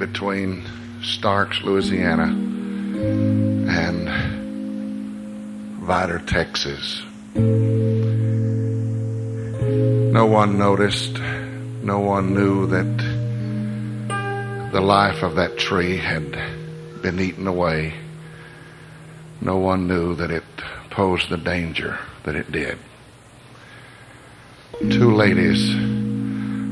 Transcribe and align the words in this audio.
between 0.00 0.64
Starks, 1.02 1.62
Louisiana, 1.62 2.24
and 2.24 4.08
Vidor, 5.82 6.26
Texas. 6.26 7.02
No 10.12 10.24
one 10.24 10.58
noticed, 10.58 11.18
no 11.82 12.00
one 12.00 12.34
knew 12.34 12.66
that 12.68 12.96
the 14.72 14.80
life 14.80 15.22
of 15.22 15.34
that 15.36 15.58
tree 15.58 15.98
had 15.98 16.32
been 17.02 17.20
eaten 17.20 17.46
away. 17.46 17.92
No 19.42 19.58
one 19.58 19.86
knew 19.86 20.14
that 20.14 20.30
it 20.30 20.44
posed 20.88 21.28
the 21.28 21.36
danger 21.36 21.98
that 22.24 22.34
it 22.34 22.50
did. 22.50 22.78
Two 24.80 25.14
ladies 25.14 25.74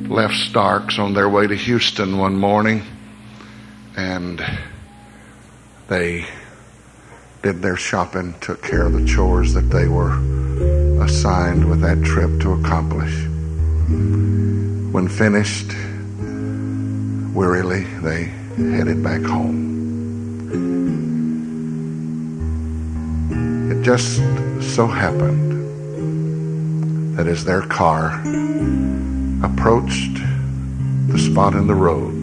left 0.09 0.35
Starks 0.35 0.99
on 0.99 1.13
their 1.13 1.29
way 1.29 1.47
to 1.47 1.55
Houston 1.55 2.17
one 2.17 2.35
morning 2.35 2.83
and 3.99 4.41
they 5.89 6.25
did 7.43 7.61
their 7.61 7.77
shopping, 7.77 8.33
took 8.41 8.63
care 8.63 8.87
of 8.87 8.93
the 8.93 9.05
chores 9.05 9.53
that 9.55 9.71
they 9.71 9.89
were 9.89 10.13
assigned 11.03 11.69
with 11.69 11.81
that 11.81 12.01
trip 12.05 12.41
to 12.41 12.53
accomplish. 12.53 13.25
When 14.93 15.09
finished, 15.09 15.73
wearily, 17.35 17.83
they 18.01 18.27
headed 18.77 19.03
back 19.03 19.23
home. 19.23 19.67
It 23.73 23.83
just 23.83 24.23
so 24.77 24.87
happened 24.87 25.49
that 27.19 27.27
as 27.27 27.45
their 27.45 27.63
car 27.63 28.23
approached 29.43 30.19
the 31.09 31.19
spot 31.19 31.55
in 31.55 31.67
the 31.67 31.75
road 31.75 32.18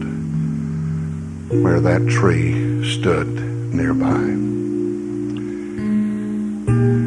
where 1.48 1.80
that 1.80 2.06
tree 2.08 2.84
stood 2.92 3.28
nearby. 3.28 4.34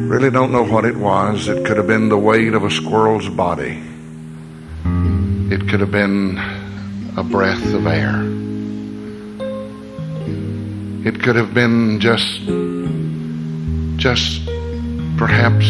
Really 0.08 0.30
don't 0.30 0.50
know 0.50 0.64
what 0.64 0.84
it 0.84 0.96
was. 0.96 1.46
It 1.46 1.66
could 1.66 1.76
have 1.76 1.86
been 1.86 2.08
the 2.08 2.18
weight 2.18 2.54
of 2.54 2.64
a 2.64 2.70
squirrel's 2.70 3.28
body. 3.28 3.82
It 5.50 5.68
could 5.68 5.80
have 5.80 5.90
been 5.90 6.38
a 7.16 7.22
breath 7.22 7.74
of 7.74 7.86
air. 7.86 8.22
It 11.06 11.22
could 11.22 11.36
have 11.36 11.52
been 11.52 12.00
just, 12.00 12.40
just 13.98 14.46
perhaps 15.18 15.66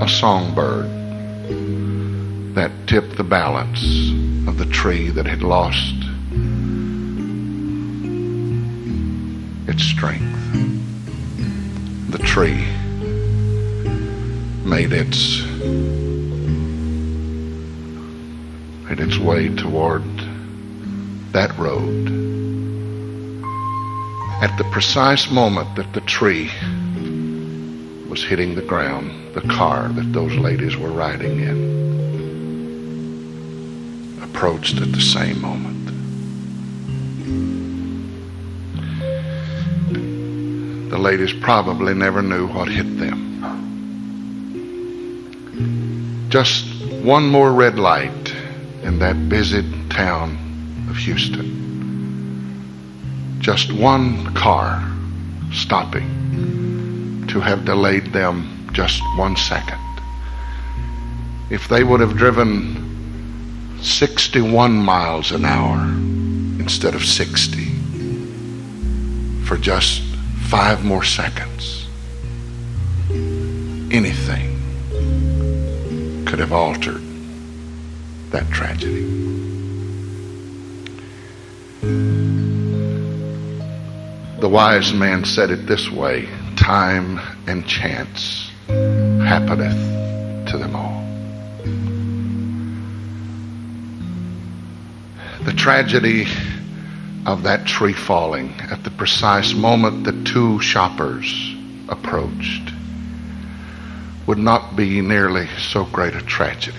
a 0.00 0.08
songbird 0.08 0.90
that 2.54 2.70
tipped 2.86 3.16
the 3.16 3.24
balance 3.24 3.82
of 4.46 4.58
the 4.58 4.66
tree 4.66 5.08
that 5.10 5.26
had 5.26 5.42
lost 5.42 6.03
its 9.74 9.82
strength. 9.82 10.52
The 12.10 12.18
tree 12.18 12.64
made 14.64 14.92
its 14.92 15.42
made 18.88 19.00
its 19.00 19.18
way 19.18 19.48
toward 19.48 20.04
that 21.32 21.58
road. 21.58 22.06
At 24.40 24.56
the 24.58 24.64
precise 24.70 25.28
moment 25.28 25.74
that 25.74 25.92
the 25.92 26.02
tree 26.02 26.52
was 28.08 28.22
hitting 28.22 28.54
the 28.54 28.62
ground, 28.62 29.34
the 29.34 29.40
car 29.40 29.88
that 29.88 30.12
those 30.12 30.36
ladies 30.36 30.76
were 30.76 30.92
riding 30.92 31.40
in 31.40 31.58
approached 34.22 34.80
at 34.80 34.92
the 34.92 35.00
same 35.00 35.40
moment. 35.40 35.83
The 40.94 41.00
ladies 41.00 41.32
probably 41.32 41.92
never 41.92 42.22
knew 42.22 42.46
what 42.46 42.68
hit 42.68 42.86
them. 43.00 43.42
Just 46.28 46.64
one 47.02 47.26
more 47.26 47.52
red 47.52 47.80
light 47.80 48.32
in 48.84 49.00
that 49.00 49.28
busy 49.28 49.64
town 49.88 50.38
of 50.88 50.96
Houston. 50.98 51.50
Just 53.40 53.72
one 53.72 54.32
car 54.34 54.88
stopping 55.52 57.26
to 57.26 57.40
have 57.40 57.64
delayed 57.64 58.12
them 58.12 58.68
just 58.72 59.02
one 59.16 59.34
second. 59.34 59.80
If 61.50 61.66
they 61.66 61.82
would 61.82 61.98
have 61.98 62.16
driven 62.16 63.80
61 63.82 64.76
miles 64.76 65.32
an 65.32 65.44
hour 65.44 65.88
instead 66.62 66.94
of 66.94 67.04
60 67.04 67.64
for 69.44 69.56
just 69.56 70.13
five 70.54 70.84
more 70.84 71.02
seconds. 71.02 71.88
Anything 73.90 74.54
could 76.24 76.38
have 76.38 76.52
altered 76.52 77.02
that 78.30 78.48
tragedy. 78.52 79.02
The 84.38 84.48
wise 84.48 84.94
man 84.94 85.24
said 85.24 85.50
it 85.50 85.66
this 85.66 85.90
way 85.90 86.28
time 86.54 87.18
and 87.48 87.66
chance 87.66 88.48
happeneth 88.68 90.46
to 90.50 90.56
them 90.56 90.76
all. 90.76 91.02
The 95.46 95.52
tragedy 95.52 96.28
of 97.26 97.42
that 97.44 97.66
tree 97.66 97.92
falling. 97.92 98.52
At 98.70 98.84
the 98.84 98.90
precise 98.90 99.54
moment 99.54 100.04
the 100.04 100.24
two 100.24 100.60
shoppers 100.60 101.54
approached. 101.88 102.72
Would 104.26 104.38
not 104.38 104.76
be 104.76 105.00
nearly 105.00 105.48
so 105.58 105.84
great 105.84 106.14
a 106.14 106.22
tragedy. 106.22 106.78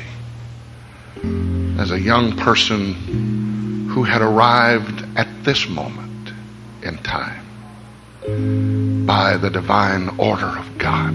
As 1.78 1.92
a 1.92 2.00
young 2.00 2.36
person 2.38 3.90
who 3.90 4.04
had 4.04 4.22
arrived 4.22 5.06
at 5.18 5.28
this 5.44 5.68
moment 5.70 6.34
in 6.84 6.98
time 7.00 7.46
by 9.06 9.38
the 9.38 9.50
divine 9.50 10.10
order 10.18 10.58
of 10.58 10.78
God 10.78 11.14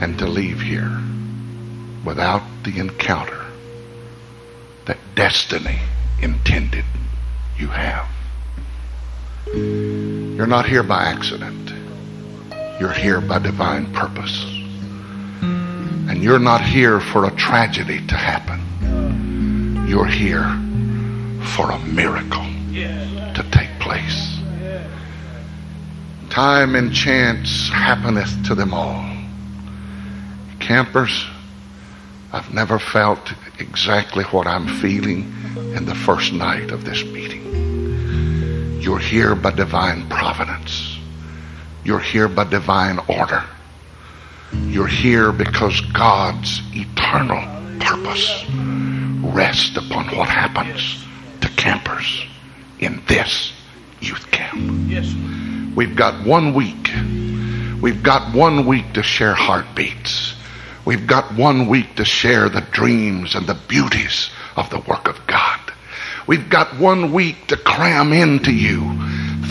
and 0.00 0.18
to 0.18 0.26
leave 0.26 0.60
here 0.60 1.00
without 2.04 2.42
the 2.64 2.78
encounter 2.78 3.44
that 4.86 4.98
destiny 5.14 5.78
intended 6.22 6.84
you 7.58 7.66
have. 7.66 8.08
You're 9.46 10.46
not 10.46 10.66
here 10.66 10.82
by 10.82 11.04
accident. 11.04 11.72
You're 12.78 12.92
here 12.92 13.20
by 13.20 13.38
divine 13.40 13.92
purpose. 13.92 14.44
And 15.42 16.22
you're 16.22 16.38
not 16.38 16.62
here 16.62 17.00
for 17.00 17.26
a 17.26 17.30
tragedy 17.32 18.06
to 18.06 18.14
happen. 18.14 19.86
You're 19.88 20.06
here 20.06 20.44
for 21.54 21.70
a 21.70 21.78
miracle 21.80 22.44
to 22.72 23.44
take 23.50 23.70
place. 23.80 24.38
Time 26.30 26.74
and 26.76 26.94
chance 26.94 27.68
happeneth 27.70 28.46
to 28.46 28.54
them 28.54 28.72
all. 28.72 29.04
Campers, 30.60 31.26
I've 32.32 32.52
never 32.52 32.78
felt 32.78 33.32
exactly 33.58 34.24
what 34.24 34.46
I'm 34.46 34.68
feeling 34.68 35.32
in 35.74 35.86
the 35.86 35.94
first 35.94 36.32
night 36.32 36.70
of 36.70 36.84
this 36.84 37.02
meeting. 37.04 37.47
You're 38.88 38.98
here 38.98 39.34
by 39.34 39.50
divine 39.50 40.08
providence. 40.08 40.98
You're 41.84 41.98
here 41.98 42.26
by 42.26 42.44
divine 42.44 42.98
order. 43.06 43.44
You're 44.50 44.86
here 44.86 45.30
because 45.30 45.78
God's 45.92 46.62
eternal 46.72 47.36
purpose 47.80 48.46
rests 49.34 49.76
upon 49.76 50.06
what 50.16 50.30
happens 50.30 51.04
to 51.42 51.48
campers 51.48 52.24
in 52.78 53.02
this 53.06 53.52
youth 54.00 54.30
camp. 54.30 54.88
Yes. 54.88 55.14
We've 55.76 55.94
got 55.94 56.26
one 56.26 56.54
week. 56.54 56.90
We've 57.82 58.02
got 58.02 58.34
one 58.34 58.64
week 58.64 58.94
to 58.94 59.02
share 59.02 59.34
heartbeats. 59.34 60.34
We've 60.86 61.06
got 61.06 61.34
one 61.34 61.66
week 61.66 61.96
to 61.96 62.06
share 62.06 62.48
the 62.48 62.62
dreams 62.62 63.34
and 63.34 63.46
the 63.46 63.58
beauties 63.68 64.30
of 64.56 64.70
the 64.70 64.78
work 64.78 65.08
of 65.08 65.26
God. 65.26 65.47
We've 66.28 66.50
got 66.50 66.78
one 66.78 67.12
week 67.12 67.46
to 67.46 67.56
cram 67.56 68.12
into 68.12 68.52
you 68.52 68.82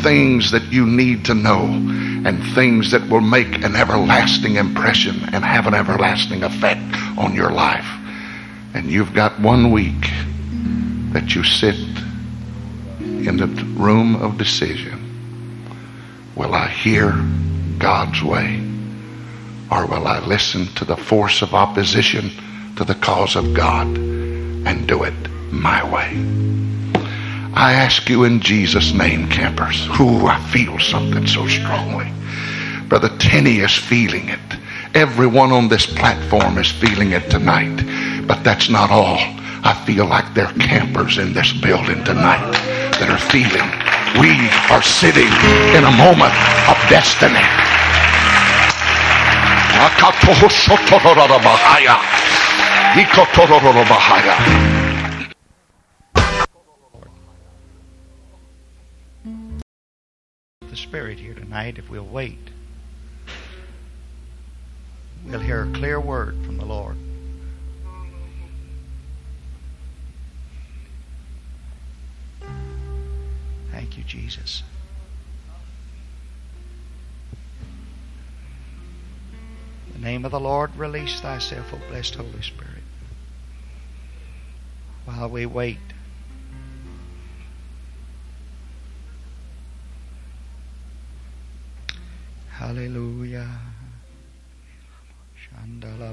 things 0.04 0.52
that 0.52 0.72
you 0.72 0.86
need 0.86 1.26
to 1.26 1.34
know 1.34 1.64
and 1.64 2.44
things 2.54 2.92
that 2.92 3.10
will 3.10 3.22
make 3.22 3.64
an 3.64 3.76
everlasting 3.76 4.58
impression 4.58 5.16
and 5.34 5.44
have 5.44 5.66
an 5.66 5.74
everlasting 5.74 6.44
effect 6.44 6.96
on 7.18 7.34
your 7.34 7.50
life. 7.50 7.88
And 8.76 8.92
you've 8.92 9.16
got 9.16 9.40
one 9.40 9.72
week 9.72 10.12
that 11.14 11.34
you 11.34 11.44
sit 11.44 11.76
in 13.00 13.38
the 13.38 13.48
room 13.76 14.16
of 14.16 14.38
decision. 14.38 15.04
Will 16.36 16.54
I 16.54 16.68
hear 16.68 17.12
God's 17.80 18.22
way? 18.22 18.64
Or 19.72 19.88
will 19.88 20.06
I 20.06 20.20
listen 20.20 20.68
to 20.76 20.86
the 20.86 20.96
force 20.96 21.42
of 21.42 21.56
opposition 21.56 22.30
to 22.76 22.84
the 22.84 22.96
cause 22.96 23.36
of 23.36 23.56
God 23.56 23.88
and 23.98 24.88
do 24.88 25.04
it 25.04 25.16
my 25.52 25.84
way? 25.92 26.57
I 27.58 27.74
ask 27.74 28.08
you 28.08 28.24
in 28.24 28.40
Jesus' 28.40 28.94
name, 28.94 29.28
campers. 29.30 29.88
Ooh, 30.00 30.28
I 30.28 30.40
feel 30.54 30.78
something 30.78 31.26
so 31.26 31.48
strongly. 31.48 32.06
Brother 32.88 33.10
Tenney 33.18 33.62
is 33.66 33.76
feeling 33.76 34.30
it. 34.30 34.40
Everyone 34.94 35.52
on 35.52 35.68
this 35.68 35.88
platform 35.88 36.60
is 36.60 36.70
feeling 36.70 37.14
it 37.14 37.32
tonight. 37.32 37.76
But 38.28 38.44
that's 38.44 38.70
not 38.70 38.92
all. 38.92 39.18
I 39.66 39.74
feel 39.88 40.06
like 40.06 40.36
there 40.36 40.46
are 40.46 40.54
campers 40.54 41.18
in 41.18 41.34
this 41.34 41.52
building 41.52 42.04
tonight 42.04 42.46
that 43.02 43.10
are 43.10 43.26
feeling 43.34 43.66
we 44.22 44.38
are 44.70 44.86
sitting 44.86 45.34
in 45.74 45.82
a 45.82 45.94
moment 45.98 46.38
of 46.70 46.78
destiny. 46.94 47.42
The 60.70 60.76
Spirit 60.76 61.18
here 61.18 61.34
tonight, 61.34 61.78
if 61.78 61.90
we'll 61.90 62.04
wait, 62.04 62.50
we'll 65.26 65.40
hear 65.40 65.64
a 65.64 65.72
clear 65.72 66.00
word 66.00 66.36
from 66.46 66.58
the 66.58 66.66
Lord. 66.66 66.98
Thank 73.72 73.98
you, 73.98 74.04
Jesus. 74.04 74.64
In 79.88 80.02
the 80.02 80.06
name 80.06 80.26
of 80.26 80.32
the 80.32 80.40
Lord, 80.40 80.76
release 80.76 81.22
thyself, 81.22 81.74
O 81.74 81.80
blessed 81.90 82.16
Holy 82.16 82.42
Spirit. 82.42 82.84
While 85.06 85.30
we 85.30 85.46
wait, 85.46 85.78
Hallelujah. 92.58 93.46
Shandala 95.38 96.10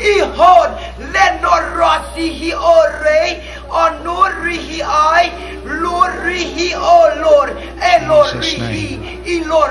Ihod 0.00 0.70
le 1.12 1.26
norasi 1.42 2.28
hi 2.40 2.52
ore 2.52 3.42
onurihi 3.68 4.80
ai 4.82 5.30
lurihi 5.64 6.72
olor 6.74 7.48
elorihi 7.92 8.88
ilor 9.36 9.70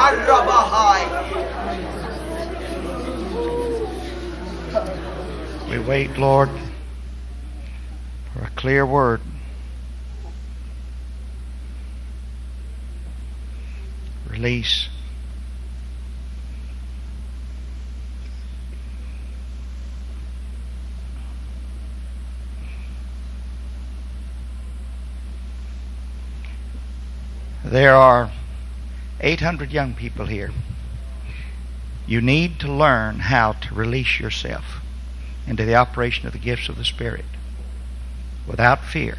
harabahai 0.00 1.04
We 5.70 5.78
wait, 5.78 6.18
Lord, 6.18 6.50
for 8.32 8.42
a 8.42 8.50
clear 8.56 8.84
word. 8.84 9.20
Release. 14.28 14.88
There 27.70 27.94
are 27.94 28.32
800 29.20 29.70
young 29.70 29.94
people 29.94 30.26
here. 30.26 30.50
You 32.04 32.20
need 32.20 32.58
to 32.58 32.72
learn 32.72 33.20
how 33.20 33.52
to 33.52 33.74
release 33.76 34.18
yourself 34.18 34.80
into 35.46 35.64
the 35.64 35.76
operation 35.76 36.26
of 36.26 36.32
the 36.32 36.40
gifts 36.40 36.68
of 36.68 36.74
the 36.74 36.84
Spirit 36.84 37.26
without 38.44 38.82
fear. 38.82 39.18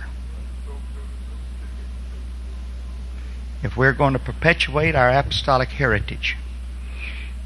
If 3.64 3.78
we're 3.78 3.94
going 3.94 4.12
to 4.12 4.20
perpetuate 4.20 4.96
our 4.96 5.10
apostolic 5.10 5.70
heritage, 5.70 6.36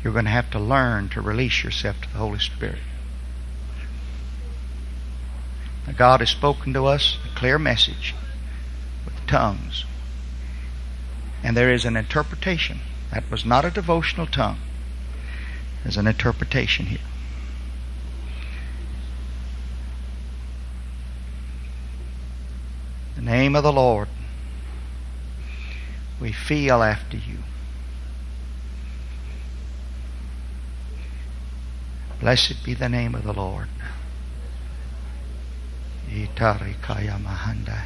you're 0.04 0.14
going 0.14 0.26
to 0.26 0.32
have 0.32 0.50
to 0.52 0.60
learn 0.60 1.10
to 1.10 1.22
release 1.22 1.64
yourself 1.64 2.02
to 2.02 2.12
the 2.12 2.18
Holy 2.18 2.40
Spirit. 2.40 2.80
Now, 5.86 5.94
God 5.94 6.22
has 6.22 6.32
spoken 6.32 6.74
to 6.74 6.88
us 6.88 7.20
a 7.32 7.38
clear 7.38 7.60
message 7.60 8.16
with 9.06 9.14
tongues. 9.28 9.86
And 11.46 11.56
there 11.56 11.72
is 11.72 11.86
an 11.86 11.96
interpretation. 11.96 12.80
That 13.14 13.30
was 13.30 13.46
not 13.46 13.64
a 13.64 13.70
devotional 13.70 14.26
tongue. 14.26 14.58
There's 15.84 15.96
an 15.96 16.08
interpretation 16.08 16.88
here. 16.88 16.98
the 23.16 23.22
name 23.22 23.56
of 23.56 23.64
the 23.64 23.72
Lord. 23.72 24.10
We 26.20 26.32
feel 26.32 26.82
after 26.82 27.16
you. 27.16 27.38
Blessed 32.20 32.66
be 32.66 32.74
the 32.74 32.90
name 32.90 33.14
of 33.14 33.24
the 33.24 33.34
Lord. 33.34 33.70
Itarikaya 36.10 37.22
Mahanda. 37.22 37.84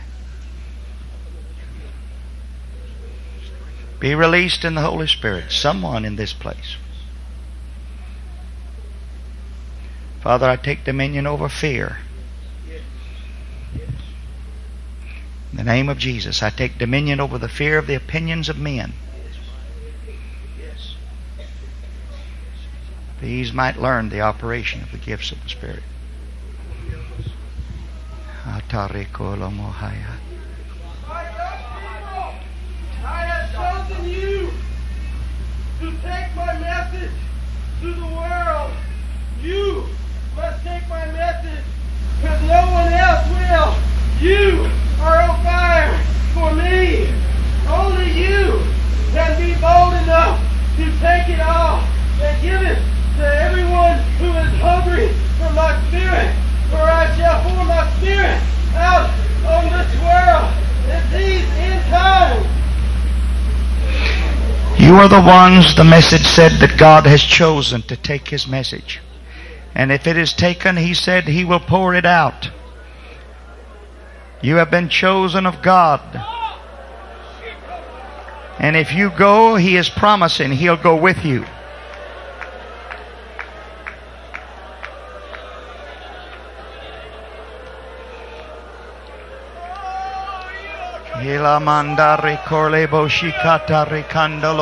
Be 3.99 4.15
released 4.15 4.63
in 4.63 4.75
the 4.75 4.81
Holy 4.81 5.07
Spirit. 5.07 5.51
Someone 5.51 6.05
in 6.05 6.15
this 6.15 6.33
place. 6.33 6.77
Father, 10.21 10.49
I 10.49 10.55
take 10.55 10.83
dominion 10.83 11.27
over 11.27 11.49
fear. 11.49 11.99
In 15.51 15.57
the 15.57 15.63
name 15.63 15.89
of 15.89 15.97
Jesus, 15.97 16.43
I 16.43 16.49
take 16.49 16.77
dominion 16.77 17.19
over 17.19 17.37
the 17.37 17.49
fear 17.49 17.77
of 17.77 17.87
the 17.87 17.95
opinions 17.95 18.47
of 18.49 18.57
men. 18.57 18.93
These 23.21 23.51
might 23.51 23.77
learn 23.77 24.09
the 24.09 24.21
operation 24.21 24.81
of 24.81 24.91
the 24.91 24.97
gifts 24.97 25.31
of 25.31 25.43
the 25.43 25.49
Spirit. 25.49 25.83
Atarikolo 28.45 29.51
mohaya. 29.51 30.15
I 33.03 33.88
have 33.99 34.07
you 34.07 34.49
to 35.79 35.91
take 36.01 36.35
my 36.35 36.57
message 36.59 37.11
to 37.81 37.93
the 37.93 38.07
world. 38.07 38.71
You 39.41 39.85
must 40.35 40.63
take 40.63 40.87
my 40.87 41.05
message 41.11 41.65
because 42.21 42.41
no 42.43 42.61
one 42.71 42.93
else 42.93 43.27
will. 43.27 43.75
You 44.21 44.71
are 45.01 45.19
on 45.19 45.43
fire 45.43 45.91
for 46.33 46.53
me. 46.55 47.11
Only 47.67 48.11
you 48.11 48.63
can 49.11 49.35
be 49.35 49.53
bold 49.59 49.93
enough 50.03 50.39
to 50.77 50.85
take 50.99 51.29
it 51.29 51.41
all 51.41 51.83
and 52.21 52.41
give 52.41 52.61
it 52.61 52.79
to 53.17 53.25
everyone 53.25 53.99
who 54.19 54.31
is 54.31 54.53
hungry 54.61 55.09
for 55.37 55.51
my 55.53 55.75
spirit. 55.87 56.33
For 56.69 56.77
I 56.77 57.15
shall 57.17 57.43
pour 57.43 57.65
my 57.65 57.89
spirit 57.97 58.39
out 58.75 59.09
on 59.43 59.63
this 59.75 59.91
world 59.99 60.53
in 60.87 61.11
these 61.11 61.49
end 61.59 61.83
times. 61.89 62.58
You 64.89 64.95
are 64.95 65.07
the 65.07 65.21
ones, 65.21 65.75
the 65.75 65.83
message 65.83 66.25
said, 66.25 66.53
that 66.61 66.79
God 66.79 67.05
has 67.05 67.21
chosen 67.21 67.83
to 67.83 67.95
take 67.95 68.27
His 68.27 68.47
message. 68.47 68.99
And 69.75 69.91
if 69.91 70.07
it 70.07 70.17
is 70.17 70.33
taken, 70.33 70.77
He 70.77 70.95
said 70.95 71.25
He 71.25 71.45
will 71.45 71.59
pour 71.59 71.93
it 71.93 72.07
out. 72.07 72.49
You 74.41 74.55
have 74.55 74.71
been 74.71 74.89
chosen 74.89 75.45
of 75.45 75.61
God. 75.61 76.01
And 78.57 78.75
if 78.75 78.91
you 78.91 79.11
go, 79.11 79.57
He 79.57 79.77
is 79.77 79.89
promising 79.89 80.53
He'll 80.53 80.75
go 80.75 80.95
with 80.95 81.23
you. 81.23 81.45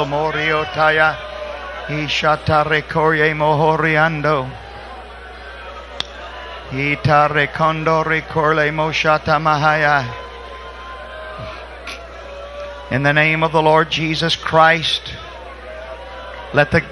Morio 0.05 0.65
taya. 0.65 1.15
Ishata 1.88 2.65
recorye 2.65 3.33
mohoriando. 3.33 4.51
Ita 6.74 7.29
recondo 7.31 8.03
recorle 8.03 8.69
moshata 8.71 9.39
mahaya. 9.39 10.03
In 12.91 13.03
the 13.03 13.13
name 13.13 13.43
of 13.43 13.53
the 13.53 13.62
Lord 13.62 13.89
Jesus 13.89 14.36
Christ, 14.36 15.13
let 16.53 16.71
the 16.71 16.83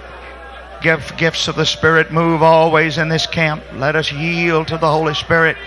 gift, 0.82 1.17
gifts 1.17 1.50
of 1.50 1.58
the 1.58 1.65
Spirit 1.65 2.13
move 2.13 2.41
always 2.41 2.98
in 2.98 3.10
this 3.10 3.27
camp. 3.27 3.62
Let 3.74 3.98
us 3.98 4.10
yield 4.10 4.70
to 4.70 4.77
the 4.77 4.89
Holy 4.89 5.15
Spirit. 5.15 5.58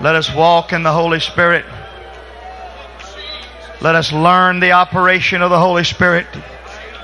Let 0.00 0.14
us 0.14 0.32
walk 0.32 0.72
in 0.72 0.84
the 0.84 0.92
Holy 0.92 1.18
Spirit. 1.18 1.64
Let 3.80 3.94
us 3.94 4.10
learn 4.10 4.60
the 4.60 4.72
operation 4.72 5.42
of 5.42 5.50
the 5.50 5.58
Holy 5.58 5.84
Spirit. 5.84 6.26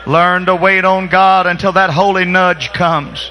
Learn 0.07 0.47
to 0.47 0.57
wait 0.57 0.85
on 0.85 1.09
God 1.09 1.47
until 1.47 1.73
that 1.73 1.91
holy 1.91 2.25
nudge 2.25 2.73
comes. 2.73 3.31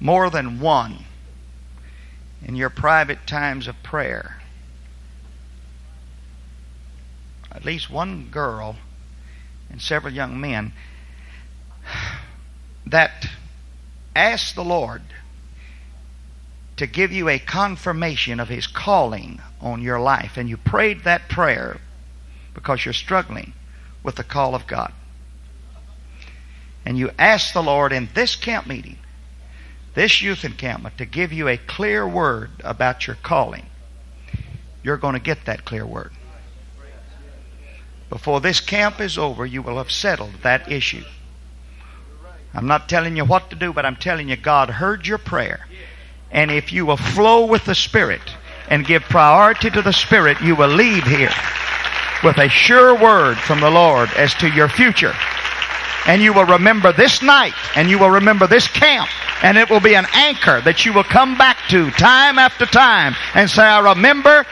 More 0.00 0.30
than 0.30 0.60
one 0.60 1.04
in 2.42 2.56
your 2.56 2.70
private 2.70 3.26
times 3.26 3.68
of 3.68 3.82
prayer. 3.82 4.40
At 7.52 7.64
least 7.64 7.90
one 7.90 8.28
girl 8.30 8.76
and 9.70 9.80
several 9.80 10.12
young 10.12 10.40
men 10.40 10.72
that 12.86 13.28
ask 14.14 14.54
the 14.54 14.64
Lord 14.64 15.02
to 16.76 16.86
give 16.86 17.12
you 17.12 17.28
a 17.28 17.38
confirmation 17.38 18.40
of 18.40 18.48
His 18.48 18.66
calling 18.66 19.40
on 19.60 19.82
your 19.82 20.00
life. 20.00 20.36
And 20.36 20.48
you 20.48 20.56
prayed 20.56 21.04
that 21.04 21.28
prayer 21.28 21.78
because 22.52 22.84
you're 22.84 22.94
struggling 22.94 23.52
with 24.02 24.16
the 24.16 24.24
call 24.24 24.54
of 24.54 24.66
God. 24.66 24.92
And 26.84 26.98
you 26.98 27.10
asked 27.18 27.54
the 27.54 27.62
Lord 27.62 27.92
in 27.92 28.08
this 28.14 28.36
camp 28.36 28.66
meeting, 28.66 28.98
this 29.94 30.20
youth 30.20 30.44
encampment, 30.44 30.98
to 30.98 31.06
give 31.06 31.32
you 31.32 31.48
a 31.48 31.56
clear 31.56 32.06
word 32.06 32.50
about 32.62 33.06
your 33.06 33.16
calling. 33.22 33.66
You're 34.82 34.98
going 34.98 35.14
to 35.14 35.20
get 35.20 35.46
that 35.46 35.64
clear 35.64 35.86
word. 35.86 36.12
Before 38.10 38.40
this 38.40 38.60
camp 38.60 39.00
is 39.00 39.16
over, 39.16 39.46
you 39.46 39.62
will 39.62 39.78
have 39.78 39.90
settled 39.90 40.34
that 40.42 40.70
issue. 40.70 41.04
I'm 42.54 42.66
not 42.66 42.88
telling 42.88 43.16
you 43.16 43.24
what 43.24 43.50
to 43.50 43.56
do, 43.56 43.72
but 43.72 43.84
I'm 43.84 43.96
telling 43.96 44.28
you 44.28 44.36
God 44.36 44.70
heard 44.70 45.06
your 45.06 45.18
prayer. 45.18 45.66
And 46.30 46.50
if 46.50 46.72
you 46.72 46.86
will 46.86 46.96
flow 46.96 47.46
with 47.46 47.64
the 47.64 47.74
Spirit 47.74 48.22
and 48.68 48.86
give 48.86 49.02
priority 49.02 49.70
to 49.70 49.82
the 49.82 49.92
Spirit, 49.92 50.40
you 50.40 50.54
will 50.56 50.68
leave 50.68 51.04
here 51.04 51.32
with 52.22 52.38
a 52.38 52.48
sure 52.48 52.98
word 52.98 53.36
from 53.36 53.60
the 53.60 53.70
Lord 53.70 54.08
as 54.16 54.34
to 54.34 54.48
your 54.48 54.68
future. 54.68 55.12
And 56.06 56.22
you 56.22 56.32
will 56.32 56.44
remember 56.44 56.92
this 56.92 57.22
night 57.22 57.54
and 57.76 57.88
you 57.88 57.98
will 57.98 58.10
remember 58.10 58.46
this 58.46 58.68
camp 58.68 59.08
and 59.42 59.58
it 59.58 59.68
will 59.68 59.80
be 59.80 59.94
an 59.94 60.06
anchor 60.14 60.60
that 60.62 60.84
you 60.84 60.92
will 60.92 61.04
come 61.04 61.36
back 61.36 61.58
to 61.70 61.90
time 61.92 62.38
after 62.38 62.66
time 62.66 63.14
and 63.34 63.50
say, 63.50 63.62
I 63.62 63.80
remember 63.94 64.46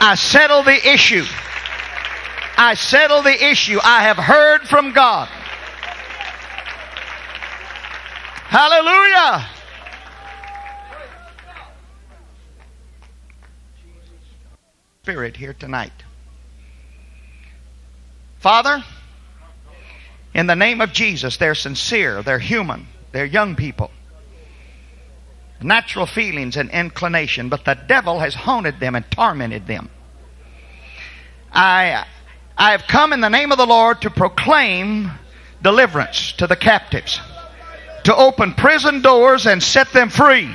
I 0.00 0.14
settled 0.14 0.66
the 0.66 0.88
issue. 0.88 1.24
I 2.58 2.74
settled 2.74 3.24
the 3.24 3.44
issue. 3.50 3.78
I 3.82 4.02
have 4.04 4.16
heard 4.16 4.68
from 4.68 4.92
God. 4.92 5.28
Hallelujah. 8.48 9.44
Spirit 15.02 15.36
here 15.36 15.52
tonight. 15.52 15.92
Father, 18.38 18.84
in 20.32 20.46
the 20.46 20.54
name 20.54 20.80
of 20.80 20.92
Jesus, 20.92 21.38
they're 21.38 21.56
sincere, 21.56 22.22
they're 22.22 22.38
human, 22.38 22.86
they're 23.10 23.24
young 23.24 23.56
people. 23.56 23.90
Natural 25.60 26.06
feelings 26.06 26.56
and 26.56 26.70
inclination, 26.70 27.48
but 27.48 27.64
the 27.64 27.74
devil 27.74 28.20
has 28.20 28.34
haunted 28.34 28.78
them 28.78 28.94
and 28.94 29.10
tormented 29.10 29.66
them. 29.66 29.90
I, 31.50 32.06
I 32.56 32.70
have 32.72 32.86
come 32.86 33.12
in 33.12 33.20
the 33.20 33.28
name 33.28 33.50
of 33.50 33.58
the 33.58 33.66
Lord 33.66 34.02
to 34.02 34.10
proclaim 34.10 35.10
deliverance 35.62 36.32
to 36.34 36.46
the 36.46 36.56
captives 36.56 37.20
to 38.06 38.14
open 38.14 38.54
prison 38.54 39.02
doors 39.02 39.46
and 39.46 39.60
set 39.60 39.92
them 39.92 40.08
free. 40.08 40.48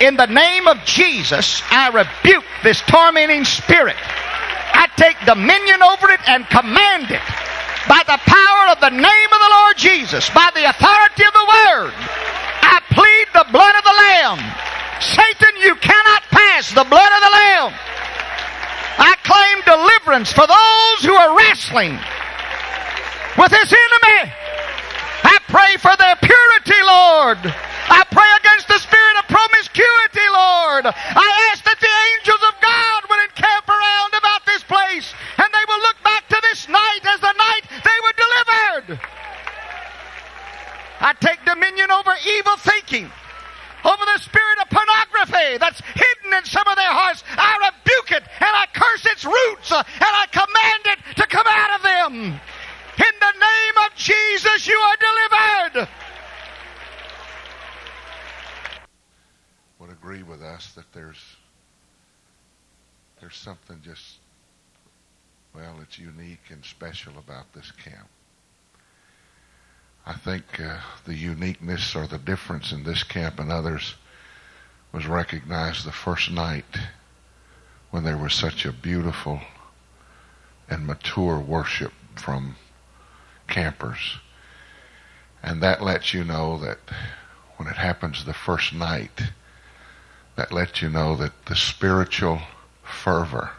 In 0.00 0.14
the 0.14 0.26
name 0.26 0.68
of 0.68 0.78
Jesus, 0.84 1.60
I 1.70 1.90
rebuke 1.90 2.46
this 2.62 2.80
tormenting 2.82 3.44
spirit. 3.44 3.98
I 3.98 4.86
take 4.94 5.18
dominion 5.26 5.82
over 5.82 6.14
it 6.14 6.22
and 6.30 6.46
command 6.46 7.10
it 7.10 7.26
by 7.90 7.98
the 8.06 8.14
power 8.30 8.70
of 8.70 8.78
the 8.78 8.94
name 8.94 9.30
of 9.34 9.40
the 9.42 9.54
Lord 9.58 9.76
Jesus, 9.76 10.30
by 10.30 10.54
the 10.54 10.70
authority 10.70 11.26
of 11.26 11.34
the 11.34 11.48
Word. 11.50 11.92
I 12.62 12.78
plead 12.94 13.26
the 13.34 13.50
blood 13.50 13.74
of 13.74 13.82
the 13.82 13.98
Lamb. 13.98 14.38
Satan, 15.02 15.54
you 15.58 15.74
cannot 15.82 16.22
pass 16.30 16.70
the 16.70 16.86
blood 16.86 17.10
of 17.10 17.20
the 17.26 17.34
Lamb. 17.34 17.74
I 19.02 19.18
claim 19.26 19.66
deliverance 19.66 20.30
for 20.30 20.46
those 20.46 20.98
who 21.02 21.14
are 21.14 21.34
wrestling 21.34 21.98
with 23.34 23.50
this 23.50 23.74
enemy. 23.74 24.30
I 25.28 25.36
pray 25.44 25.76
for 25.76 25.92
their 26.00 26.16
purity, 26.24 26.80
Lord. 26.88 27.40
I 27.44 28.00
pray 28.08 28.30
against 28.40 28.64
the 28.64 28.80
spirit 28.80 29.16
of 29.20 29.28
promiscuity, 29.28 30.24
Lord. 30.32 30.88
I 30.88 31.28
ask 31.52 31.60
that 31.68 31.76
the 31.76 31.94
angels 32.16 32.42
of 32.48 32.54
God 32.64 33.00
would 33.12 33.20
encamp 33.28 33.68
around 33.68 34.12
about 34.16 34.48
this 34.48 34.64
place 34.64 35.12
and 35.36 35.48
they 35.52 35.64
will 35.68 35.82
look 35.84 36.00
back 36.00 36.24
to 36.32 36.38
this 36.48 36.64
night 36.68 37.04
as 37.04 37.20
the 37.20 37.36
night 37.36 37.64
they 37.68 37.98
were 38.00 38.16
delivered. 38.16 38.88
I 41.00 41.12
take 41.20 41.44
dominion 41.44 41.92
over 41.92 42.16
evil 42.24 42.56
thinking, 42.64 43.12
over 43.84 44.04
the 44.08 44.18
spirit 44.24 44.58
of 44.64 44.72
pornography 44.72 45.60
that's 45.60 45.84
hidden 45.92 46.40
in 46.40 46.44
some 46.48 46.66
of 46.66 46.76
their 46.80 46.90
hearts. 46.90 47.22
I 47.36 47.52
rebuke 47.68 48.16
it 48.16 48.24
and 48.24 48.52
I 48.56 48.64
curse 48.72 49.04
its 49.12 49.28
roots 49.28 49.76
and 49.76 49.84
I 50.00 50.24
command 50.32 50.82
it 50.96 50.98
to 51.20 51.26
come 51.28 51.46
out 51.46 51.76
of 51.76 51.82
them. 51.84 52.40
In 52.98 53.14
the 53.20 53.32
name 53.38 53.76
of 53.86 53.94
Jesus, 53.94 54.66
you 54.66 54.76
are 54.76 54.96
delivered. 54.98 55.88
Would 59.78 59.90
agree 59.90 60.24
with 60.24 60.42
us 60.42 60.67
that 60.78 60.92
there's 60.92 61.36
there's 63.20 63.34
something 63.34 63.80
just 63.84 64.18
well, 65.52 65.80
it's 65.82 65.98
unique 65.98 66.50
and 66.50 66.64
special 66.64 67.14
about 67.18 67.52
this 67.52 67.72
camp. 67.72 68.06
I 70.06 70.12
think 70.12 70.44
uh, 70.60 70.78
the 71.04 71.16
uniqueness 71.16 71.96
or 71.96 72.06
the 72.06 72.18
difference 72.18 72.70
in 72.70 72.84
this 72.84 73.02
camp 73.02 73.40
and 73.40 73.50
others 73.50 73.96
was 74.92 75.08
recognized 75.08 75.84
the 75.84 75.90
first 75.90 76.30
night 76.30 76.78
when 77.90 78.04
there 78.04 78.16
was 78.16 78.32
such 78.32 78.64
a 78.64 78.70
beautiful 78.70 79.40
and 80.70 80.86
mature 80.86 81.40
worship 81.40 81.92
from 82.14 82.54
campers. 83.48 84.18
And 85.42 85.60
that 85.60 85.82
lets 85.82 86.14
you 86.14 86.22
know 86.22 86.56
that 86.58 86.78
when 87.56 87.66
it 87.66 87.76
happens 87.76 88.24
the 88.24 88.32
first 88.32 88.72
night, 88.72 89.32
that 90.38 90.52
lets 90.52 90.80
you 90.80 90.88
know 90.88 91.16
that 91.16 91.46
the 91.46 91.56
spiritual 91.56 92.40
fervor 92.84 93.50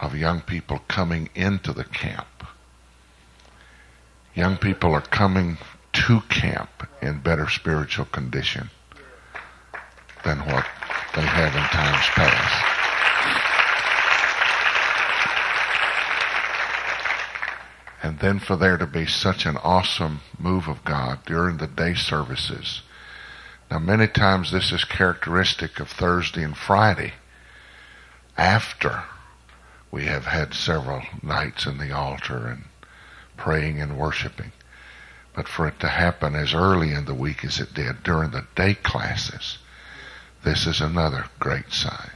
of 0.00 0.16
young 0.16 0.40
people 0.40 0.80
coming 0.88 1.28
into 1.34 1.74
the 1.74 1.84
camp, 1.84 2.46
young 4.34 4.56
people 4.56 4.94
are 4.94 5.02
coming 5.02 5.58
to 5.92 6.22
camp 6.30 6.88
in 7.02 7.20
better 7.20 7.50
spiritual 7.50 8.06
condition 8.06 8.70
than 10.24 10.38
what 10.38 10.64
they 11.14 11.20
have 11.20 11.54
in 11.54 11.62
times 11.64 12.06
past. 12.14 12.64
And 18.02 18.18
then 18.20 18.38
for 18.38 18.56
there 18.56 18.78
to 18.78 18.86
be 18.86 19.04
such 19.04 19.44
an 19.44 19.58
awesome 19.58 20.20
move 20.38 20.66
of 20.66 20.82
God 20.82 21.18
during 21.26 21.58
the 21.58 21.66
day 21.66 21.92
services. 21.92 22.80
Now, 23.72 23.78
many 23.78 24.06
times 24.06 24.52
this 24.52 24.70
is 24.70 24.84
characteristic 24.84 25.80
of 25.80 25.88
Thursday 25.88 26.42
and 26.42 26.54
Friday 26.54 27.14
after 28.36 29.04
we 29.90 30.04
have 30.04 30.26
had 30.26 30.52
several 30.52 31.00
nights 31.22 31.64
in 31.64 31.78
the 31.78 31.90
altar 31.90 32.48
and 32.48 32.64
praying 33.38 33.80
and 33.80 33.96
worshiping. 33.96 34.52
But 35.34 35.48
for 35.48 35.66
it 35.66 35.80
to 35.80 35.88
happen 35.88 36.34
as 36.34 36.52
early 36.52 36.92
in 36.92 37.06
the 37.06 37.14
week 37.14 37.46
as 37.46 37.60
it 37.60 37.72
did 37.72 38.02
during 38.02 38.32
the 38.32 38.44
day 38.54 38.74
classes, 38.74 39.56
this 40.44 40.66
is 40.66 40.82
another 40.82 41.24
great 41.38 41.72
sign. 41.72 42.10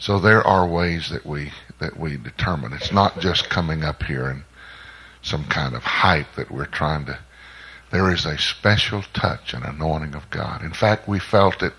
So 0.00 0.18
there 0.18 0.44
are 0.44 0.66
ways 0.66 1.08
that 1.10 1.24
we 1.24 1.52
that 1.78 1.96
we 1.96 2.16
determine. 2.16 2.72
It's 2.72 2.90
not 2.90 3.20
just 3.20 3.48
coming 3.48 3.84
up 3.84 4.02
here 4.02 4.26
and 4.26 4.42
some 5.22 5.44
kind 5.44 5.76
of 5.76 5.84
hype 5.84 6.34
that 6.34 6.50
we're 6.50 6.66
trying 6.66 7.06
to. 7.06 7.20
There 7.90 8.12
is 8.12 8.26
a 8.26 8.38
special 8.38 9.02
touch 9.14 9.54
and 9.54 9.64
anointing 9.64 10.14
of 10.14 10.28
God. 10.30 10.62
In 10.62 10.72
fact, 10.72 11.08
we 11.08 11.18
felt 11.18 11.62
it 11.62 11.72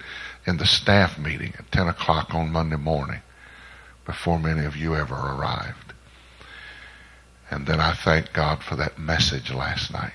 in 0.45 0.57
the 0.57 0.65
staff 0.65 1.17
meeting 1.19 1.53
at 1.59 1.71
10 1.71 1.87
o'clock 1.87 2.33
on 2.33 2.51
Monday 2.51 2.77
morning 2.77 3.21
before 4.05 4.39
many 4.39 4.65
of 4.65 4.75
you 4.75 4.95
ever 4.95 5.15
arrived. 5.15 5.93
And 7.51 7.67
then 7.67 7.79
I 7.79 7.93
thank 7.93 8.33
God 8.33 8.63
for 8.63 8.75
that 8.75 8.97
message 8.99 9.51
last 9.51 9.91
night. 9.91 10.13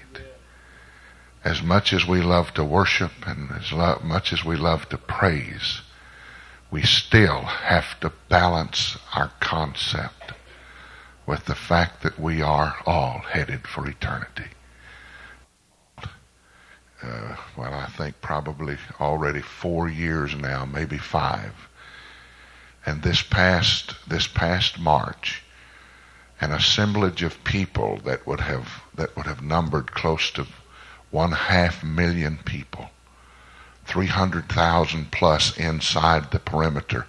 as 1.45 1.63
much 1.63 1.93
as 1.93 2.07
we 2.07 2.23
love 2.23 2.55
to 2.55 2.65
worship 2.65 3.13
and 3.27 3.51
as 3.53 3.71
lo- 3.71 4.01
much 4.03 4.33
as 4.33 4.45
we 4.45 4.57
love 4.57 4.89
to 4.89 4.97
praise, 4.97 5.83
we 6.71 6.83
still 6.83 7.43
have 7.43 7.99
to 8.01 8.11
balance 8.29 8.97
our 9.15 9.31
concept 9.41 10.33
with 11.27 11.45
the 11.45 11.55
fact 11.55 12.03
that 12.03 12.19
we 12.19 12.41
are 12.43 12.77
all 12.87 13.19
headed 13.31 13.67
for 13.67 13.87
eternity. 13.87 14.47
Uh, 17.05 17.37
well, 17.57 17.75
I 17.75 17.87
think 17.87 18.21
probably 18.23 18.79
already 18.99 19.43
four 19.43 19.89
years 19.89 20.35
now, 20.35 20.65
maybe 20.65 20.97
five. 20.97 21.53
And 22.87 23.03
this 23.03 23.23
past 23.23 23.95
this 24.09 24.27
past 24.27 24.79
March, 24.79 25.43
an 26.41 26.53
assemblage 26.53 27.23
of 27.23 27.43
people 27.45 27.99
that 28.05 28.27
would 28.27 28.41
have 28.41 28.83
that 28.95 29.15
would 29.17 29.27
have 29.27 29.43
numbered 29.43 29.93
close 29.93 30.31
to 30.33 30.47
one 31.11 31.33
half 31.33 31.85
million 31.85 32.39
people, 32.45 32.91
three 33.85 34.07
hundred 34.07 34.49
thousand 34.49 35.11
plus 35.13 35.57
inside 35.59 36.31
the 36.31 36.39
perimeter 36.39 37.07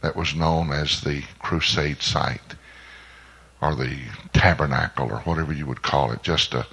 that 0.00 0.16
was 0.16 0.34
known 0.34 0.72
as 0.72 1.00
the 1.00 1.22
crusade 1.38 2.02
site 2.02 2.54
or 3.60 3.74
the 3.74 3.98
tabernacle 4.32 5.10
or 5.10 5.18
whatever 5.20 5.52
you 5.52 5.66
would 5.66 5.82
call 5.82 6.10
it, 6.12 6.22
just 6.22 6.54
a 6.54 6.66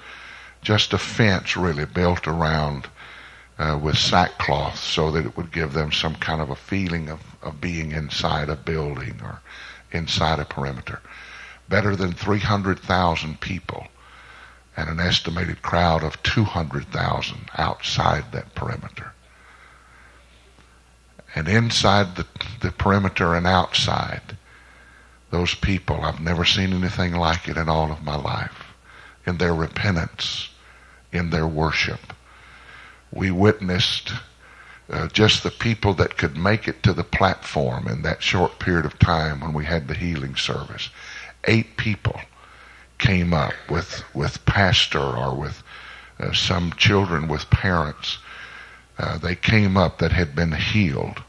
just 0.66 0.92
a 0.92 0.98
fence 0.98 1.56
really 1.56 1.84
built 1.84 2.26
around 2.26 2.88
uh, 3.56 3.78
with 3.80 3.96
sackcloth 3.96 4.76
so 4.76 5.12
that 5.12 5.24
it 5.24 5.36
would 5.36 5.52
give 5.52 5.72
them 5.72 5.92
some 5.92 6.16
kind 6.16 6.40
of 6.40 6.50
a 6.50 6.56
feeling 6.56 7.08
of, 7.08 7.20
of 7.40 7.60
being 7.60 7.92
inside 7.92 8.48
a 8.48 8.56
building 8.56 9.16
or 9.22 9.40
inside 9.92 10.40
a 10.40 10.44
perimeter. 10.44 11.00
Better 11.68 11.94
than 11.94 12.12
300,000 12.12 13.40
people 13.40 13.86
and 14.76 14.90
an 14.90 14.98
estimated 14.98 15.62
crowd 15.62 16.02
of 16.02 16.20
200,000 16.24 17.48
outside 17.56 18.32
that 18.32 18.52
perimeter. 18.56 19.12
And 21.36 21.46
inside 21.46 22.16
the, 22.16 22.26
the 22.60 22.72
perimeter 22.72 23.36
and 23.36 23.46
outside, 23.46 24.36
those 25.30 25.54
people, 25.54 26.00
I've 26.02 26.20
never 26.20 26.44
seen 26.44 26.72
anything 26.72 27.14
like 27.14 27.46
it 27.46 27.56
in 27.56 27.68
all 27.68 27.92
of 27.92 28.02
my 28.02 28.16
life. 28.16 28.64
In 29.26 29.38
their 29.38 29.54
repentance, 29.54 30.50
in 31.16 31.30
their 31.30 31.46
worship. 31.46 32.12
We 33.12 33.30
witnessed 33.30 34.12
uh, 34.88 35.08
just 35.08 35.42
the 35.42 35.50
people 35.50 35.94
that 35.94 36.16
could 36.16 36.36
make 36.36 36.68
it 36.68 36.82
to 36.84 36.92
the 36.92 37.04
platform 37.04 37.88
in 37.88 38.02
that 38.02 38.22
short 38.22 38.58
period 38.58 38.84
of 38.84 38.98
time 38.98 39.40
when 39.40 39.52
we 39.52 39.64
had 39.64 39.88
the 39.88 39.94
healing 39.94 40.36
service. 40.36 40.90
Eight 41.44 41.76
people 41.76 42.20
came 42.98 43.34
up 43.34 43.52
with, 43.68 44.04
with 44.14 44.44
pastor 44.46 45.00
or 45.00 45.34
with 45.34 45.62
uh, 46.18 46.32
some 46.32 46.72
children 46.76 47.28
with 47.28 47.50
parents. 47.50 48.18
Uh, 48.98 49.18
they 49.18 49.34
came 49.34 49.76
up 49.76 49.98
that 49.98 50.12
had 50.12 50.34
been 50.34 50.52
healed 50.52 51.22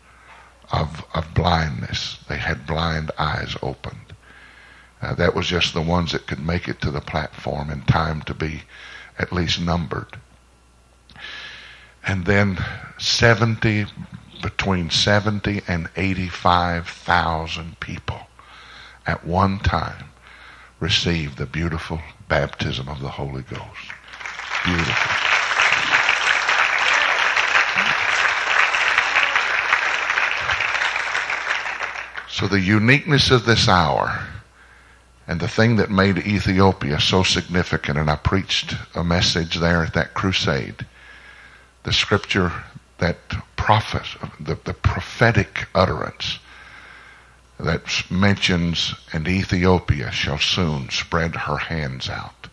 of, 0.72 1.04
of 1.14 1.34
blindness. 1.34 2.18
They 2.30 2.38
had 2.38 2.68
blind 2.68 3.12
eyes 3.18 3.56
opened. 3.62 4.14
Uh, 5.02 5.14
that 5.16 5.36
was 5.36 5.48
just 5.48 5.74
the 5.74 5.82
ones 5.82 6.12
that 6.12 6.28
could 6.28 6.40
make 6.40 6.68
it 6.68 6.82
to 6.82 6.92
the 6.92 7.02
platform 7.02 7.70
in 7.70 7.82
time 7.82 8.22
to 8.24 8.34
be 8.34 8.64
at 9.18 9.32
least 9.32 9.60
numbered. 9.60 10.20
And 12.06 12.26
then 12.26 12.64
70, 12.98 13.86
between 14.42 14.90
70 14.90 15.62
and 15.68 15.90
85,000 15.96 17.80
people 17.80 18.28
at 19.06 19.26
one 19.26 19.60
time 19.60 20.06
received 20.80 21.38
the 21.38 21.46
beautiful 21.46 22.00
baptism 22.28 22.88
of 22.88 23.00
the 23.00 23.10
Holy 23.10 23.42
Ghost. 23.42 23.92
Beautiful. 24.66 25.38
So 32.30 32.48
the 32.48 32.60
uniqueness 32.60 33.32
of 33.32 33.46
this 33.46 33.68
hour 33.68 34.28
and 35.28 35.42
the 35.42 35.48
thing 35.48 35.76
that 35.76 35.92
made 35.92 36.20
Ethiopia 36.20 37.00
so 37.02 37.22
significant, 37.22 37.98
and 37.98 38.10
I 38.10 38.16
preached 38.16 38.74
a 38.96 39.04
message 39.04 39.56
there 39.56 39.84
at 39.84 39.94
that 39.94 40.14
crusade, 40.14 40.86
the 41.84 41.92
scripture 41.92 42.52
that 43.00 43.18
prophet, 43.58 44.06
the, 44.40 44.58
the 44.64 44.74
prophetic 44.74 45.68
utterance 45.76 46.40
that 47.60 47.82
mentions, 48.10 48.96
and 49.12 49.28
Ethiopia 49.28 50.12
shall 50.12 50.38
soon 50.38 50.90
spread 50.90 51.36
her 51.36 51.58
hands 51.58 52.10
out 52.10 52.48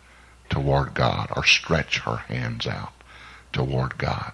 toward 0.49 0.93
God, 0.93 1.31
or 1.35 1.45
stretch 1.45 1.99
her 1.99 2.17
hands 2.17 2.67
out 2.67 2.93
toward 3.53 3.97
God. 3.97 4.33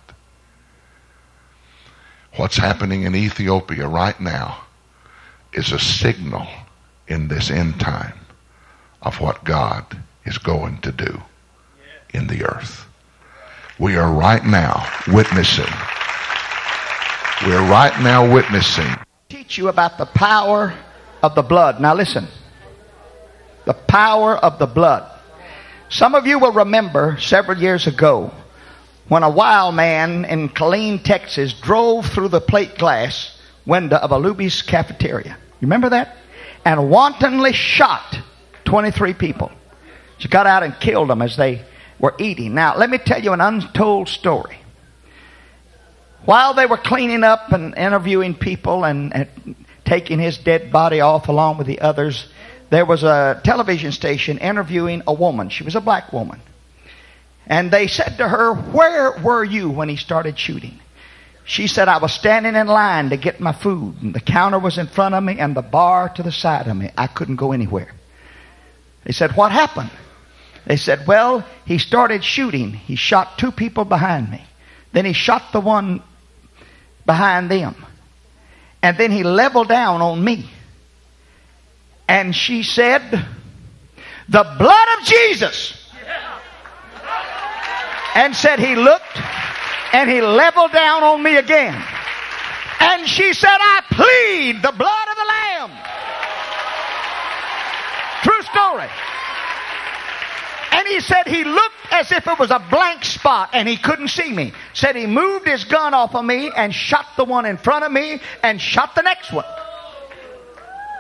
What's 2.36 2.58
happening 2.58 3.04
in 3.04 3.16
Ethiopia 3.16 3.88
right 3.88 4.20
now 4.20 4.64
is 5.54 5.72
a 5.72 5.80
signal 5.80 6.48
in 7.08 7.28
this 7.28 7.52
end 7.52 7.80
time 7.80 8.21
of 9.02 9.20
what 9.20 9.44
God 9.44 9.86
is 10.26 10.38
going 10.38 10.80
to 10.82 10.92
do 10.92 11.22
in 12.14 12.28
the 12.28 12.46
earth. 12.46 12.86
We 13.80 13.96
are 13.96 14.12
right 14.12 14.46
now 14.46 14.88
witnessing. 15.08 15.74
We're 17.46 17.68
right 17.70 17.98
now 18.02 18.32
witnessing. 18.32 18.94
Teach 19.30 19.58
you 19.58 19.70
about 19.70 19.98
the 19.98 20.06
power 20.06 20.74
of 21.24 21.34
the 21.34 21.42
blood. 21.42 21.82
Now 21.82 21.96
listen. 21.96 22.28
The 23.66 23.74
power 23.74 24.36
of 24.36 24.60
the 24.60 24.68
blood. 24.68 25.08
Some 25.90 26.16
of 26.16 26.28
you 26.28 26.40
will 26.40 26.54
remember 26.54 27.18
several 27.20 27.58
years 27.58 27.88
ago 27.88 28.32
when 29.08 29.24
a 29.24 29.30
wild 29.30 29.76
man 29.76 30.26
in 30.26 30.50
Killeen, 30.50 31.04
Texas 31.04 31.54
drove 31.54 32.06
through 32.06 32.30
the 32.30 32.40
plate 32.40 32.78
glass 32.78 33.38
window 33.66 33.98
of 33.98 34.12
a 34.12 34.18
Luby's 34.18 34.62
cafeteria. 34.62 35.38
You 35.60 35.66
remember 35.66 35.90
that? 35.90 36.18
And 36.64 36.90
wantonly 36.90 37.54
shot 37.54 38.20
23 38.72 39.16
people. 39.16 39.52
She 40.18 40.30
got 40.30 40.48
out 40.48 40.64
and 40.64 40.74
killed 40.80 41.10
them 41.10 41.22
as 41.22 41.36
they 41.36 41.66
were 42.00 42.16
eating. 42.18 42.54
Now, 42.54 42.78
let 42.78 42.90
me 42.90 43.00
tell 43.00 43.22
you 43.22 43.34
an 43.34 43.42
untold 43.42 44.08
story. 44.08 44.58
While 46.24 46.54
they 46.54 46.66
were 46.66 46.78
cleaning 46.78 47.26
up 47.26 47.52
and 47.52 47.76
interviewing 47.76 48.34
people 48.34 48.86
and, 48.86 49.14
and 49.14 49.56
taking 49.84 50.20
his 50.20 50.38
dead 50.38 50.72
body 50.72 51.02
off 51.02 51.28
along 51.28 51.58
with 51.58 51.68
the 51.68 51.82
others, 51.82 52.30
there 52.70 52.86
was 52.86 53.04
a 53.04 53.42
television 53.44 53.92
station 53.92 54.38
interviewing 54.38 55.04
a 55.06 55.14
woman. 55.14 55.50
She 55.50 55.66
was 55.66 55.76
a 55.76 55.82
black 55.82 56.14
woman. 56.14 56.40
And 57.48 57.72
they 57.72 57.88
said 57.88 58.20
to 58.20 58.28
her, 58.30 58.54
Where 58.54 59.20
were 59.22 59.44
you 59.44 59.70
when 59.70 59.90
he 59.90 59.98
started 59.98 60.40
shooting? 60.40 60.80
She 61.44 61.68
said, 61.68 61.90
I 61.90 61.98
was 61.98 62.14
standing 62.14 62.56
in 62.56 62.68
line 62.68 63.10
to 63.10 63.18
get 63.18 63.42
my 63.42 63.52
food, 63.52 63.96
and 64.02 64.14
the 64.14 64.22
counter 64.22 64.60
was 64.60 64.78
in 64.78 64.88
front 64.88 65.14
of 65.14 65.22
me 65.22 65.40
and 65.40 65.58
the 65.58 65.62
bar 65.62 66.08
to 66.08 66.24
the 66.24 66.32
side 66.32 66.68
of 66.68 66.78
me. 66.78 66.90
I 66.98 67.08
couldn't 67.08 67.36
go 67.36 67.52
anywhere. 67.52 67.96
They 69.04 69.12
said, 69.12 69.36
What 69.36 69.52
happened? 69.52 69.92
They 70.66 70.78
said, 70.78 71.08
Well, 71.08 71.46
he 71.66 71.78
started 71.78 72.24
shooting. 72.24 72.72
He 72.72 72.96
shot 72.96 73.38
two 73.38 73.52
people 73.52 73.86
behind 73.86 74.30
me. 74.30 74.44
Then 74.94 75.06
he 75.06 75.14
shot 75.14 75.52
the 75.54 75.60
one 75.60 76.04
behind 77.06 77.50
them. 77.50 77.76
And 78.84 78.98
then 78.98 79.12
he 79.12 79.24
leveled 79.24 79.70
down 79.70 80.02
on 80.02 80.24
me. 80.24 80.50
And 82.08 82.36
she 82.36 82.64
said, 82.64 83.02
The 84.30 84.56
blood 84.58 84.88
of 85.00 85.06
Jesus. 85.06 85.78
And 88.16 88.36
said, 88.36 88.60
He 88.60 88.76
looked 88.76 89.18
and 89.94 90.10
he 90.10 90.22
leveled 90.22 90.72
down 90.72 91.04
on 91.04 91.22
me 91.22 91.38
again. 91.38 91.82
And 92.80 93.08
she 93.08 93.34
said, 93.34 93.58
I 93.60 93.82
plead 93.92 94.62
the 94.62 94.72
blood 94.72 95.08
of 95.10 95.16
the 95.16 95.26
Lamb. 95.28 95.72
Story. 98.52 98.88
And 100.72 100.88
he 100.88 101.00
said 101.02 101.28
he 101.28 101.44
looked 101.44 101.76
as 101.92 102.12
if 102.12 102.26
it 102.26 102.40
was 102.40 102.50
a 102.50 102.60
blank 102.70 103.04
spot 103.04 103.50
and 103.54 103.68
he 103.68 103.76
couldn't 103.76 104.08
see 104.08 104.32
me. 104.32 104.54
Said 104.74 104.96
he 104.96 105.06
moved 105.06 105.46
his 105.46 105.66
gun 105.66 105.94
off 105.94 106.16
of 106.16 106.24
me 106.24 106.50
and 106.56 106.74
shot 106.74 107.06
the 107.18 107.26
one 107.26 107.46
in 107.46 107.58
front 107.58 107.84
of 107.84 107.92
me 107.92 108.22
and 108.42 108.60
shot 108.60 108.96
the 108.96 109.02
next 109.02 109.32
one. 109.32 109.46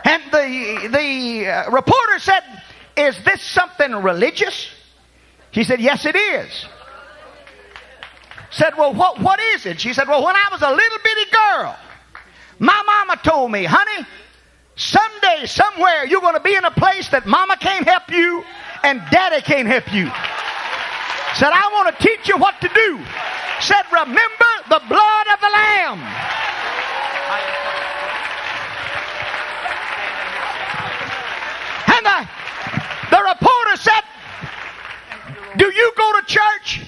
And 0.03 0.23
the, 0.31 0.89
the 0.91 1.47
uh, 1.47 1.71
reporter 1.71 2.19
said, 2.19 2.41
Is 2.97 3.23
this 3.23 3.41
something 3.41 3.91
religious? 3.91 4.69
He 5.51 5.63
said, 5.63 5.79
Yes, 5.79 6.05
it 6.05 6.15
is. 6.15 6.65
Said, 8.49 8.73
Well, 8.77 8.93
what, 8.93 9.21
what 9.21 9.39
is 9.55 9.65
it? 9.65 9.79
She 9.79 9.93
said, 9.93 10.07
Well, 10.07 10.23
when 10.23 10.35
I 10.35 10.49
was 10.51 10.61
a 10.61 10.71
little 10.71 10.97
bitty 11.03 11.31
girl, 11.31 11.77
my 12.59 12.83
mama 12.85 13.19
told 13.23 13.51
me, 13.51 13.63
honey, 13.63 14.05
Someday, 14.75 15.45
somewhere, 15.45 16.05
you're 16.05 16.21
going 16.21 16.35
to 16.35 16.39
be 16.39 16.55
in 16.55 16.65
a 16.65 16.71
place 16.71 17.09
that 17.09 17.25
mama 17.25 17.57
can't 17.57 17.87
help 17.87 18.09
you 18.09 18.43
and 18.83 19.01
daddy 19.11 19.41
can't 19.41 19.67
help 19.67 19.91
you. 19.93 20.05
Said, 21.35 21.51
I 21.53 21.69
want 21.73 21.95
to 21.95 22.03
teach 22.03 22.27
you 22.27 22.37
what 22.37 22.59
to 22.61 22.67
do. 22.67 22.99
Said, 23.59 23.83
remember 23.91 24.51
the 24.69 24.81
blood 24.87 25.27
of 25.31 25.39
the 25.39 25.51
Lamb. 25.53 25.99
And 31.93 32.05
the, 32.05 32.29
the 33.11 33.21
reporter 33.21 33.75
said, 33.77 34.01
Do 35.57 35.65
you 35.65 35.93
go 35.95 36.19
to 36.19 36.25
church? 36.25 36.81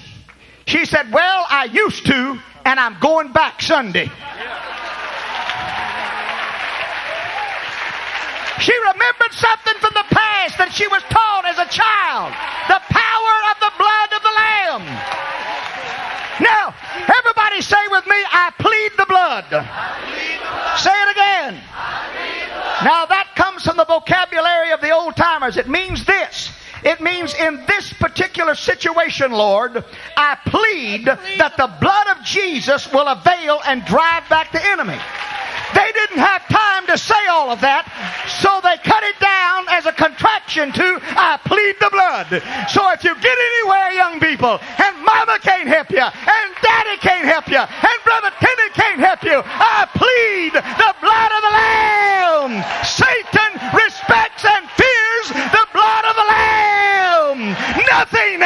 She 0.66 0.84
said, 0.84 1.12
Well, 1.12 1.46
I 1.48 1.64
used 1.72 2.06
to, 2.06 2.38
and 2.64 2.80
I'm 2.80 2.98
going 3.00 3.32
back 3.32 3.62
Sunday. 3.62 4.10
She 8.60 8.74
remembered 8.94 9.34
something 9.34 9.74
from 9.80 9.94
the 9.94 10.06
past 10.14 10.58
that 10.58 10.72
she 10.72 10.86
was 10.86 11.02
taught 11.10 11.44
as 11.44 11.58
a 11.58 11.68
child. 11.68 12.30
The 12.70 12.80
power 12.86 13.36
of 13.50 13.56
the 13.58 13.72
blood 13.76 14.10
of 14.14 14.22
the 14.22 14.34
Lamb. 14.34 14.84
Now, 16.40 16.74
everybody 17.08 17.60
say 17.62 17.82
with 17.90 18.06
me, 18.06 18.18
I 18.18 18.52
plead 18.58 18.92
the 18.98 19.06
blood. 19.06 19.46
Say 20.78 20.94
it 20.94 21.10
again. 21.12 21.54
Now 22.82 23.06
that 23.06 23.32
comes 23.36 23.64
from 23.64 23.76
the 23.76 23.84
vocabulary 23.84 24.72
of 24.72 24.80
the 24.80 24.90
old 24.90 25.16
timers. 25.16 25.56
It 25.56 25.68
means 25.68 26.04
this. 26.04 26.50
It 26.84 27.00
means 27.00 27.34
in 27.34 27.64
this 27.66 27.92
particular 27.94 28.54
situation, 28.54 29.32
Lord, 29.32 29.84
I 30.16 30.36
plead 30.46 31.06
that 31.06 31.56
the 31.56 31.72
blood 31.80 32.08
of 32.16 32.24
Jesus 32.24 32.92
will 32.92 33.08
avail 33.08 33.60
and 33.66 33.84
drive 33.84 34.28
back 34.28 34.52
the 34.52 34.64
enemy. 34.64 34.98
They 35.74 35.90
didn't 35.92 36.22
have 36.22 36.46
time 36.48 36.86
to 36.86 36.96
say 36.96 37.26
all 37.28 37.50
of 37.50 37.60
that, 37.60 37.84
so 38.40 38.60
they 38.62 38.78
cut 38.86 39.02
it 39.02 39.18
down 39.18 39.66
as 39.68 39.86
a 39.86 39.92
contraction 39.92 40.72
to 40.72 41.00
I 41.02 41.36
plead 41.44 41.76
the 41.82 41.90
blood. 41.90 42.30
So 42.70 42.86
if 42.94 43.02
you 43.02 43.14
get 43.18 43.36
anywhere, 43.36 43.90
young 43.92 44.20
people, 44.20 44.62
and 44.78 44.94
mama 45.04 45.38
can't 45.42 45.68
help 45.68 45.90
you, 45.90 46.06
and 46.06 46.48
daddy 46.62 46.96
can't 47.02 47.26
help 47.26 47.48
you, 47.50 47.58
and 47.58 47.98
brother 48.04 48.30
Timmy 48.38 48.68
can't 48.72 49.00
help 49.00 49.22
you, 49.24 49.42
I 49.44 49.86
plead 49.92 50.54
the 50.54 50.92
blood 51.02 51.30
of 51.34 51.40
the 51.42 51.54
Lamb. 51.58 52.52
Satan 52.86 53.50
respects 53.74 54.44
and 54.46 54.62
fears 54.78 55.26
the 55.50 55.66
blood 55.74 56.04
of 56.06 56.14
the 56.14 56.28
Lamb. 56.30 57.56
Nothing 57.90 58.38